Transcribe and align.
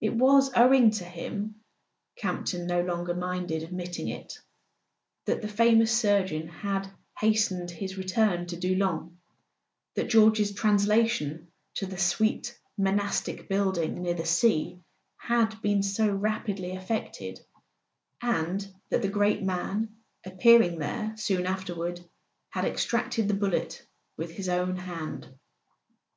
It 0.00 0.14
was 0.14 0.52
owing 0.54 0.92
to 0.92 1.04
him—Campton 1.04 2.68
no 2.68 2.82
longer 2.82 3.14
minded 3.16 3.64
ad¬ 3.68 3.72
mitting 3.72 4.06
it—that 4.06 5.42
the 5.42 5.48
famous 5.48 5.90
surgeon 5.90 6.46
had 6.46 6.88
hastened 7.18 7.72
his 7.72 7.98
return 7.98 8.46
to 8.46 8.56
Doullens, 8.56 9.10
that 9.96 10.08
George's 10.08 10.54
translation 10.54 11.48
to 11.74 11.84
the 11.86 11.98
sweet 11.98 12.56
monastic 12.78 13.48
building 13.48 14.02
near 14.02 14.14
the 14.14 14.24
sea 14.24 14.78
had 15.16 15.60
been 15.62 15.82
so 15.82 16.12
rapidly 16.12 16.70
effected, 16.70 17.40
and 18.22 18.64
that 18.90 19.02
the 19.02 19.08
great 19.08 19.42
man, 19.42 19.96
appearing 20.24 20.78
there 20.78 21.12
soon 21.16 21.44
afterward, 21.44 22.00
had 22.50 22.64
extracted 22.64 23.26
the 23.26 23.34
bullet 23.34 23.84
with 24.16 24.30
his 24.30 24.48
own 24.48 24.76
hand. 24.76 25.28